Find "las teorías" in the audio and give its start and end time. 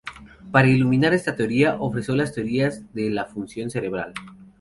2.15-2.91